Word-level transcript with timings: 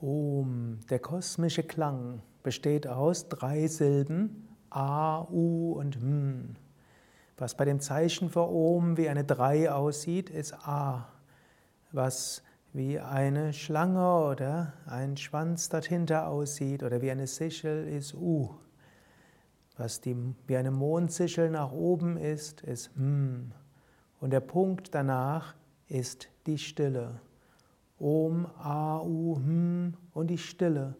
Om, 0.00 0.80
der 0.90 0.98
kosmische 0.98 1.62
Klang, 1.62 2.20
besteht 2.42 2.86
aus 2.86 3.28
drei 3.28 3.66
Silben 3.66 4.46
A, 4.70 5.26
U 5.30 5.72
und 5.72 5.96
M. 5.96 6.56
Was 7.38 7.56
bei 7.56 7.64
dem 7.64 7.80
Zeichen 7.80 8.30
für 8.30 8.48
Om 8.48 8.96
wie 8.96 9.08
eine 9.08 9.24
3 9.24 9.72
aussieht, 9.72 10.30
ist 10.30 10.54
A. 10.66 11.08
Was 11.92 12.42
wie 12.72 13.00
eine 13.00 13.52
Schlange 13.54 14.26
oder 14.26 14.74
ein 14.86 15.16
Schwanz 15.16 15.70
dahinter 15.70 16.28
aussieht 16.28 16.82
oder 16.82 17.00
wie 17.00 17.10
eine 17.10 17.26
Sichel, 17.26 17.88
ist 17.88 18.14
U. 18.14 18.50
Was 19.78 20.00
die, 20.00 20.16
wie 20.46 20.56
eine 20.56 20.70
Mondsichel 20.70 21.50
nach 21.50 21.72
oben 21.72 22.16
ist, 22.16 22.60
ist 22.62 22.90
M. 22.96 23.52
Und 24.20 24.30
der 24.30 24.40
Punkt 24.40 24.94
danach 24.94 25.54
ist 25.88 26.28
die 26.46 26.58
Stille. 26.58 27.20
Om, 27.98 28.46
A, 28.58 29.00
U, 29.00 29.36
Hm 29.36 29.94
und 30.12 30.28
die 30.28 30.38
Stille 30.38 30.96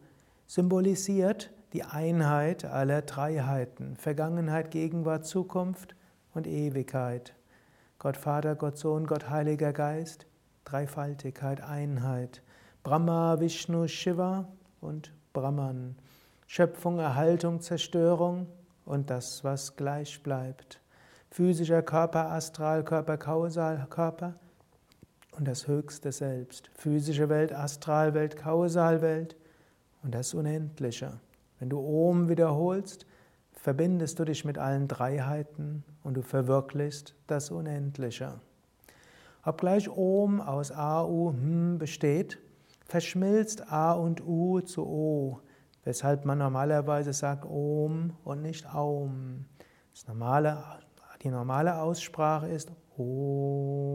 symbolisiert 0.47 1.51
die 1.73 1.83
Einheit 1.84 2.65
aller 2.65 3.02
Dreiheiten, 3.02 3.97
Vergangenheit, 3.97 4.71
Gegenwart, 4.71 5.27
Zukunft 5.27 5.95
und 6.33 6.47
Ewigkeit. 6.47 7.35
Gott 7.98 8.16
Vater, 8.16 8.55
Gott 8.55 8.79
Sohn, 8.79 9.07
Gott 9.07 9.29
Heiliger 9.29 9.73
Geist, 9.73 10.27
Dreifaltigkeit, 10.65 11.61
Einheit. 11.62 12.43
Brahma, 12.83 13.41
Vishnu, 13.41 13.88
Shiva 13.88 14.49
und 14.80 15.13
Brahman. 15.33 15.97
Schöpfung, 16.47 16.99
Erhaltung, 16.99 17.60
Zerstörung 17.60 18.47
und 18.85 19.10
das, 19.10 19.45
was 19.45 19.77
gleich 19.77 20.23
bleibt. 20.23 20.80
Physischer 21.30 21.83
Körper, 21.83 22.30
Astralkörper, 22.30 23.19
Kausalkörper 23.19 24.35
und 25.37 25.47
das 25.47 25.67
höchste 25.67 26.13
Selbst. 26.13 26.71
Physische 26.75 27.29
Welt, 27.29 27.53
Astralwelt, 27.53 28.37
Kausalwelt 28.37 29.37
und 30.03 30.15
das 30.15 30.35
Unendliche. 30.35 31.21
Wenn 31.59 31.71
du 31.71 31.79
Om 31.79 32.29
wiederholst, 32.29 33.07
verbindest 33.52 34.19
du 34.19 34.25
dich 34.25 34.45
mit 34.45 34.59
allen 34.59 34.88
Dreiheiten 34.88 35.85
und 36.02 36.15
du 36.15 36.23
verwirklichst 36.23 37.15
das 37.27 37.51
Unendliche. 37.51 38.35
Obgleich 39.45 39.88
Om 39.88 40.41
aus 40.41 40.73
A, 40.73 41.05
U, 41.05 41.33
Hm 41.33 41.79
besteht, 41.79 42.38
verschmilzt 42.87 43.71
A 43.73 43.93
und 43.93 44.27
U 44.27 44.60
zu 44.60 44.87
O, 44.87 45.41
weshalb 45.85 46.25
man 46.25 46.38
normalerweise 46.38 47.13
sagt 47.13 47.45
Om 47.45 48.13
und 48.25 48.43
nicht 48.43 48.73
Aum. 48.75 49.45
Das 49.93 50.07
normale, 50.09 50.59
die 51.23 51.29
normale 51.29 51.80
Aussprache 51.80 52.49
ist 52.49 52.71
Om. 52.97 53.85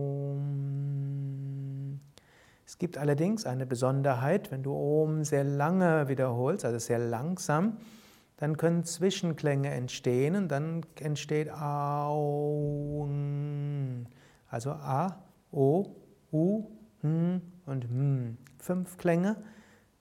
Es 2.65 2.77
gibt 2.77 2.97
allerdings 2.97 3.45
eine 3.45 3.65
Besonderheit, 3.65 4.51
wenn 4.51 4.63
du 4.63 4.73
Om 4.73 5.23
sehr 5.23 5.43
lange 5.43 6.07
wiederholst, 6.07 6.65
also 6.65 6.79
sehr 6.79 6.99
langsam, 6.99 7.77
dann 8.37 8.57
können 8.57 8.83
Zwischenklänge 8.85 9.69
entstehen 9.69 10.35
und 10.35 10.47
dann 10.47 10.85
entsteht 10.99 11.51
Aum. 11.51 12.87
Also 14.49 14.71
A, 14.71 15.23
O, 15.51 15.85
U, 16.31 16.65
N 17.03 17.41
und 17.65 17.85
M. 17.85 18.37
Fünf 18.57 18.97
Klänge, 18.97 19.35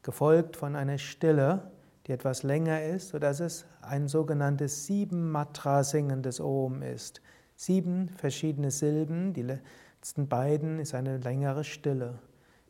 gefolgt 0.02 0.56
von 0.56 0.74
einer 0.74 0.96
Stille, 0.98 1.70
die 2.06 2.12
etwas 2.12 2.42
länger 2.42 2.82
ist, 2.82 3.10
sodass 3.10 3.40
es 3.40 3.66
ein 3.82 4.08
sogenanntes 4.08 4.86
Sieben-Matra 4.86 5.84
singendes 5.84 6.40
Om 6.40 6.82
ist. 6.82 7.20
Sieben 7.56 8.08
verschiedene 8.08 8.70
Silben, 8.70 9.34
die 9.34 9.42
letzten 9.42 10.28
beiden 10.28 10.78
ist 10.78 10.94
eine 10.94 11.18
längere 11.18 11.62
Stille. 11.62 12.18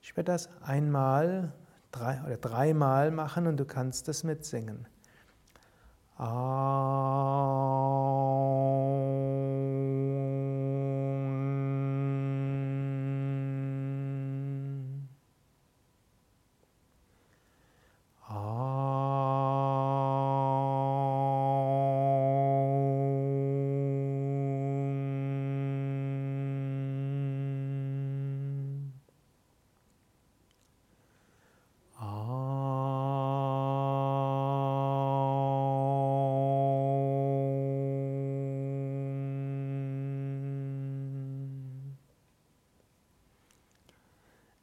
Ich 0.03 0.17
werde 0.17 0.33
das 0.33 0.49
einmal 0.63 1.53
drei, 1.93 2.23
oder 2.25 2.37
dreimal 2.37 3.11
machen 3.11 3.47
und 3.47 3.59
du 3.59 3.65
kannst 3.65 4.09
es 4.09 4.25
mitsingen. 4.25 4.87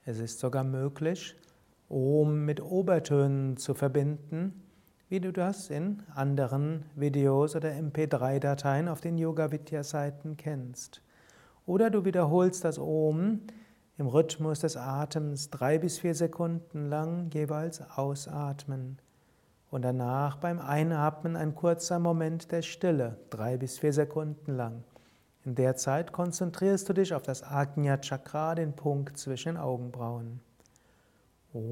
Es 0.10 0.20
ist 0.20 0.40
sogar 0.40 0.64
möglich, 0.64 1.36
Om 1.90 2.46
mit 2.46 2.62
Obertönen 2.62 3.58
zu 3.58 3.74
verbinden, 3.74 4.64
wie 5.10 5.20
du 5.20 5.34
das 5.34 5.70
in 5.70 6.02
anderen 6.16 6.86
Videos 6.96 7.58
oder 7.58 7.72
MP3-Dateien 7.72 8.88
auf 8.88 9.02
den 9.02 9.18
Yoga 9.18 9.52
Vidya 9.52 9.84
Seiten 9.84 10.38
kennst. 10.38 11.02
Oder 11.66 11.90
du 11.90 12.06
wiederholst 12.06 12.64
das 12.64 12.80
Om 12.80 13.42
im 13.98 14.08
Rhythmus 14.08 14.62
des 14.62 14.78
Atems 14.78 15.50
drei 15.50 15.78
bis 15.78 16.00
vier 16.00 16.16
Sekunden 16.16 16.88
lang 16.88 17.30
jeweils 17.34 17.82
ausatmen. 17.82 19.00
Und 19.70 19.82
danach 19.82 20.38
beim 20.38 20.60
Einatmen 20.60 21.36
ein 21.36 21.54
kurzer 21.54 22.00
Moment 22.00 22.54
der 22.54 22.62
Stille, 22.62 23.18
drei 23.30 23.58
bis 23.58 23.78
vier 23.80 23.92
Sekunden 23.92 24.56
lang. 24.56 24.86
In 25.48 25.56
der 25.56 25.78
Zeit 25.78 26.12
konzentrierst 26.12 26.90
du 26.90 26.94
dich 26.94 27.14
auf 27.14 27.22
das 27.24 27.42
Ajna 27.42 28.02
Chakra, 28.02 28.54
den 28.54 28.74
Punkt 28.74 29.18
zwischen 29.18 29.54
den 29.54 29.58
Augenbrauen. 29.58 30.42
Om 31.54 31.64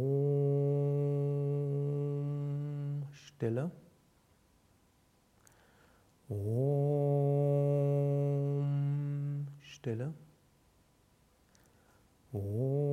Stille. 3.12 3.70
Om 6.30 6.46
Stille. 9.60 10.14
Om. 12.32 12.85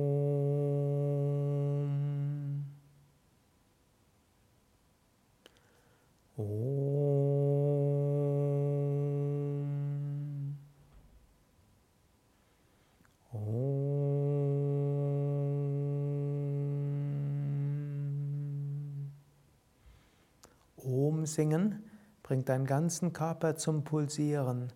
Singen 21.25 21.83
bringt 22.23 22.49
deinen 22.49 22.65
ganzen 22.65 23.13
Körper 23.13 23.55
zum 23.55 23.83
Pulsieren, 23.83 24.73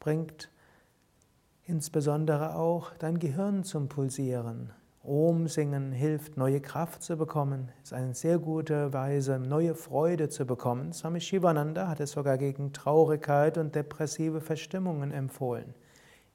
bringt 0.00 0.50
insbesondere 1.64 2.56
auch 2.56 2.92
dein 2.98 3.18
Gehirn 3.18 3.64
zum 3.64 3.88
Pulsieren. 3.88 4.72
Om 5.02 5.48
singen 5.48 5.92
hilft, 5.92 6.36
neue 6.36 6.60
Kraft 6.60 7.02
zu 7.02 7.16
bekommen, 7.16 7.70
ist 7.82 7.94
eine 7.94 8.14
sehr 8.14 8.38
gute 8.38 8.92
Weise, 8.92 9.38
neue 9.38 9.74
Freude 9.74 10.28
zu 10.28 10.44
bekommen. 10.44 10.92
Swami 10.92 11.20
Shivananda 11.20 11.88
hat 11.88 12.00
es 12.00 12.10
sogar 12.10 12.36
gegen 12.36 12.74
Traurigkeit 12.74 13.56
und 13.56 13.74
depressive 13.74 14.42
Verstimmungen 14.42 15.12
empfohlen. 15.12 15.74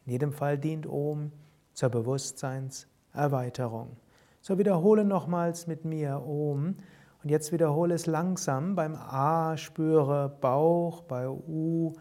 In 0.06 0.14
jedem 0.14 0.32
Fall 0.32 0.58
dient 0.58 0.88
Om 0.88 1.32
zur 1.74 1.90
Bewusstseinserweiterung. 1.90 3.98
So 4.42 4.58
wiederhole 4.58 5.06
nochmals 5.06 5.68
mit 5.68 5.86
mir 5.86 6.24
Om 6.26 6.78
und 7.24 7.30
jetzt 7.30 7.52
wiederhole 7.52 7.96
es 7.96 8.06
langsam. 8.06 8.76
Beim 8.76 8.96
A 8.96 9.56
spüre 9.58 10.30
Bauch, 10.42 11.02
bei 11.04 11.28
U 11.30 11.94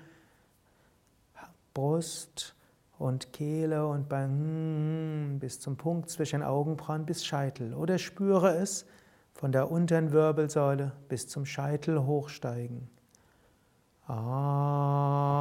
Brust 1.74 2.54
und 2.98 3.32
Kehle 3.32 3.86
und 3.86 4.08
bei 4.08 4.24
N 4.24 5.38
bis 5.40 5.60
zum 5.60 5.76
Punkt 5.76 6.10
zwischen 6.10 6.42
Augenbrauen 6.42 7.06
bis 7.06 7.24
Scheitel. 7.24 7.72
Oder 7.74 7.98
spüre 7.98 8.56
es 8.56 8.84
von 9.32 9.52
der 9.52 9.70
unteren 9.70 10.12
Wirbelsäule 10.12 10.92
bis 11.08 11.28
zum 11.28 11.46
Scheitel 11.46 12.04
hochsteigen. 12.04 12.90
Ah. 14.06 15.32